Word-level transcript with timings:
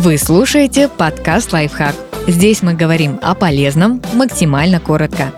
Вы 0.00 0.16
слушаете 0.16 0.86
подкаст 0.86 1.52
«Лайфхак». 1.52 1.96
Здесь 2.28 2.62
мы 2.62 2.74
говорим 2.74 3.18
о 3.20 3.34
полезном 3.34 4.00
максимально 4.12 4.78
коротко. 4.78 5.34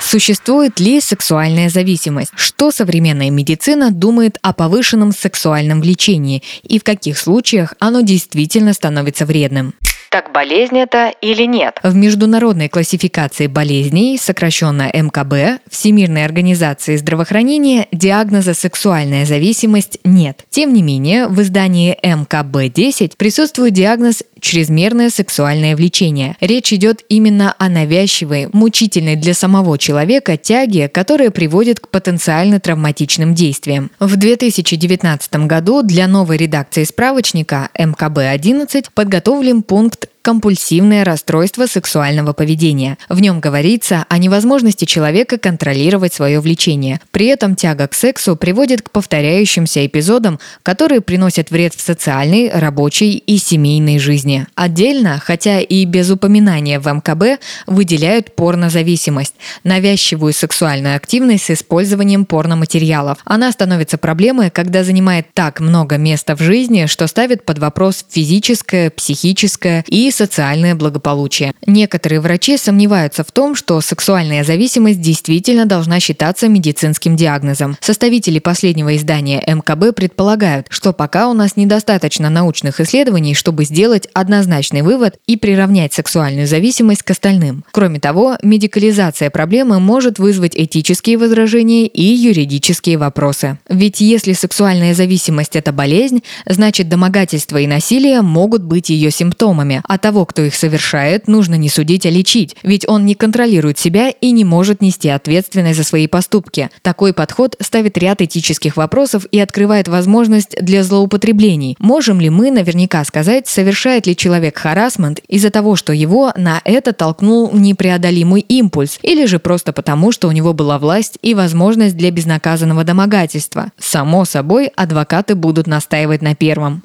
Существует 0.00 0.80
ли 0.80 1.00
сексуальная 1.00 1.68
зависимость? 1.68 2.32
Что 2.34 2.72
современная 2.72 3.30
медицина 3.30 3.92
думает 3.92 4.36
о 4.42 4.52
повышенном 4.52 5.12
сексуальном 5.12 5.80
влечении 5.80 6.42
и 6.64 6.80
в 6.80 6.82
каких 6.82 7.16
случаях 7.16 7.74
оно 7.78 8.00
действительно 8.00 8.72
становится 8.72 9.24
вредным? 9.24 9.74
Так 10.10 10.32
болезнь 10.32 10.78
это 10.78 11.12
или 11.20 11.44
нет? 11.44 11.78
В 11.82 11.94
международной 11.94 12.68
классификации 12.68 13.46
болезней, 13.46 14.16
сокращенно 14.16 14.90
МКБ, 14.92 15.60
Всемирной 15.70 16.24
организации 16.24 16.96
здравоохранения, 16.96 17.88
диагноза 17.92 18.54
сексуальная 18.54 19.26
зависимость 19.26 19.98
нет. 20.04 20.44
Тем 20.48 20.72
не 20.72 20.82
менее, 20.82 21.28
в 21.28 21.40
издании 21.42 21.98
МКБ-10 22.02 23.12
присутствует 23.18 23.74
диагноз 23.74 24.22
чрезмерное 24.40 25.10
сексуальное 25.10 25.76
влечение. 25.76 26.36
Речь 26.40 26.72
идет 26.72 27.02
именно 27.08 27.54
о 27.58 27.68
навязчивой, 27.68 28.48
мучительной 28.52 29.16
для 29.16 29.34
самого 29.34 29.78
человека 29.78 30.36
тяге, 30.36 30.88
которая 30.88 31.30
приводит 31.30 31.80
к 31.80 31.88
потенциально 31.88 32.60
травматичным 32.60 33.34
действиям. 33.34 33.90
В 33.98 34.16
2019 34.16 35.46
году 35.46 35.82
для 35.82 36.06
новой 36.06 36.36
редакции 36.36 36.84
справочника 36.84 37.70
МКБ-11 37.78 38.86
подготовлен 38.94 39.62
пункт 39.62 40.08
компульсивное 40.22 41.04
расстройство 41.04 41.66
сексуального 41.66 42.32
поведения. 42.32 42.98
В 43.08 43.20
нем 43.20 43.40
говорится 43.40 44.04
о 44.08 44.18
невозможности 44.18 44.84
человека 44.84 45.38
контролировать 45.38 46.12
свое 46.12 46.40
влечение. 46.40 47.00
При 47.10 47.26
этом 47.26 47.54
тяга 47.54 47.88
к 47.88 47.94
сексу 47.94 48.36
приводит 48.36 48.82
к 48.82 48.90
повторяющимся 48.90 49.86
эпизодам, 49.86 50.38
которые 50.62 51.00
приносят 51.00 51.50
вред 51.50 51.74
в 51.74 51.80
социальной, 51.80 52.50
рабочей 52.50 53.12
и 53.12 53.38
семейной 53.38 53.98
жизни. 53.98 54.46
Отдельно, 54.54 55.18
хотя 55.18 55.60
и 55.60 55.84
без 55.84 56.10
упоминания 56.10 56.78
в 56.78 56.86
МКБ, 56.86 57.40
выделяют 57.66 58.34
порнозависимость– 58.34 59.34
навязчивую 59.64 60.32
сексуальную 60.32 60.96
активность 60.96 61.44
с 61.44 61.50
использованием 61.50 62.24
порноматериалов. 62.24 63.18
Она 63.24 63.52
становится 63.52 63.98
проблемой, 63.98 64.50
когда 64.50 64.84
занимает 64.84 65.26
так 65.34 65.60
много 65.60 65.96
места 65.96 66.36
в 66.36 66.40
жизни, 66.40 66.86
что 66.86 67.06
ставит 67.06 67.44
под 67.44 67.58
вопрос 67.58 68.04
физическое, 68.10 68.90
психическое 68.90 69.84
и 69.86 70.07
социальное 70.10 70.74
благополучие. 70.74 71.52
Некоторые 71.66 72.20
врачи 72.20 72.56
сомневаются 72.56 73.24
в 73.24 73.32
том, 73.32 73.54
что 73.54 73.80
сексуальная 73.80 74.44
зависимость 74.44 75.00
действительно 75.00 75.66
должна 75.66 76.00
считаться 76.00 76.48
медицинским 76.48 77.16
диагнозом. 77.16 77.76
Составители 77.80 78.38
последнего 78.38 78.96
издания 78.96 79.42
МКБ 79.46 79.94
предполагают, 79.94 80.66
что 80.70 80.92
пока 80.92 81.28
у 81.28 81.34
нас 81.34 81.56
недостаточно 81.56 82.30
научных 82.30 82.80
исследований, 82.80 83.34
чтобы 83.34 83.64
сделать 83.64 84.08
однозначный 84.12 84.82
вывод 84.82 85.16
и 85.26 85.36
приравнять 85.36 85.92
сексуальную 85.92 86.46
зависимость 86.46 87.02
к 87.02 87.10
остальным. 87.10 87.64
Кроме 87.70 88.00
того, 88.00 88.36
медикализация 88.42 89.30
проблемы 89.30 89.80
может 89.80 90.18
вызвать 90.18 90.52
этические 90.54 91.18
возражения 91.18 91.86
и 91.86 92.02
юридические 92.02 92.98
вопросы. 92.98 93.58
Ведь 93.68 94.00
если 94.00 94.32
сексуальная 94.32 94.94
зависимость– 94.94 95.56
это 95.56 95.72
болезнь, 95.72 96.22
значит 96.46 96.88
домогательство 96.88 97.58
и 97.58 97.66
насилие 97.66 98.22
могут 98.22 98.62
быть 98.62 98.90
ее 98.90 99.10
симптомами, 99.10 99.82
а 99.98 100.00
того, 100.00 100.24
кто 100.26 100.42
их 100.42 100.54
совершает, 100.54 101.26
нужно 101.26 101.56
не 101.56 101.68
судить, 101.68 102.06
а 102.06 102.10
лечить, 102.10 102.54
ведь 102.62 102.88
он 102.88 103.04
не 103.04 103.16
контролирует 103.16 103.80
себя 103.80 104.10
и 104.10 104.30
не 104.30 104.44
может 104.44 104.80
нести 104.80 105.08
ответственность 105.08 105.76
за 105.76 105.82
свои 105.82 106.06
поступки. 106.06 106.70
Такой 106.82 107.12
подход 107.12 107.56
ставит 107.60 107.98
ряд 107.98 108.22
этических 108.22 108.76
вопросов 108.76 109.26
и 109.32 109.40
открывает 109.40 109.88
возможность 109.88 110.54
для 110.60 110.84
злоупотреблений. 110.84 111.76
Можем 111.80 112.20
ли 112.20 112.30
мы 112.30 112.52
наверняка 112.52 113.04
сказать, 113.04 113.48
совершает 113.48 114.06
ли 114.06 114.14
человек 114.14 114.56
харасмент 114.56 115.20
из-за 115.26 115.50
того, 115.50 115.74
что 115.74 115.92
его 115.92 116.32
на 116.36 116.62
это 116.64 116.92
толкнул 116.92 117.50
непреодолимый 117.52 118.42
импульс, 118.42 119.00
или 119.02 119.26
же 119.26 119.40
просто 119.40 119.72
потому, 119.72 120.12
что 120.12 120.28
у 120.28 120.32
него 120.32 120.52
была 120.52 120.78
власть 120.78 121.18
и 121.22 121.34
возможность 121.34 121.96
для 121.96 122.12
безнаказанного 122.12 122.84
домогательства? 122.84 123.72
Само 123.80 124.24
собой, 124.24 124.70
адвокаты 124.76 125.34
будут 125.34 125.66
настаивать 125.66 126.22
на 126.22 126.36
первом. 126.36 126.84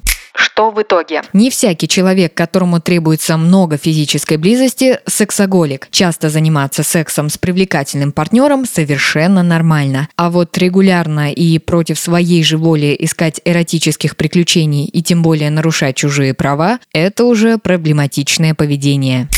Что 0.54 0.70
в 0.70 0.80
итоге? 0.80 1.22
Не 1.32 1.50
всякий 1.50 1.88
человек, 1.88 2.32
которому 2.32 2.80
требуется 2.80 3.36
много 3.36 3.76
физической 3.76 4.36
близости, 4.36 5.00
сексоголик. 5.04 5.88
Часто 5.90 6.30
заниматься 6.30 6.84
сексом 6.84 7.28
с 7.28 7.36
привлекательным 7.36 8.12
партнером 8.12 8.64
совершенно 8.64 9.42
нормально. 9.42 10.08
А 10.14 10.30
вот 10.30 10.56
регулярно 10.56 11.32
и 11.32 11.58
против 11.58 11.98
своей 11.98 12.44
же 12.44 12.56
воли 12.56 12.94
искать 13.00 13.40
эротических 13.44 14.16
приключений 14.16 14.84
и 14.84 15.02
тем 15.02 15.24
более 15.24 15.50
нарушать 15.50 15.96
чужие 15.96 16.34
права– 16.34 16.78
это 16.92 17.24
уже 17.24 17.58
проблематичное 17.58 18.54
поведение. 18.54 19.28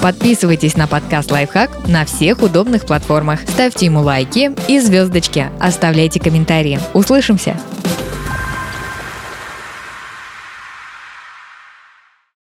Подписывайтесь 0.00 0.78
на 0.78 0.86
подкаст 0.86 1.30
«Лайфхак» 1.30 1.86
на 1.86 2.06
всех 2.06 2.40
удобных 2.40 2.86
платформах. 2.86 3.40
Ставьте 3.46 3.84
ему 3.84 4.00
лайки 4.00 4.52
и 4.66 4.80
звездочки. 4.80 5.50
Оставляйте 5.60 6.20
комментарии. 6.20 6.80
Услышимся! 6.94 7.54